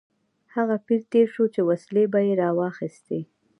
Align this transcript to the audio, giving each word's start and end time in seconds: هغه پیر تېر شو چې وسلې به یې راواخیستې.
هغه 0.55 0.75
پیر 0.85 1.01
تېر 1.11 1.27
شو 1.35 1.45
چې 1.53 1.61
وسلې 1.69 2.03
به 2.11 2.19
یې 2.27 2.33
راواخیستې. 2.43 3.19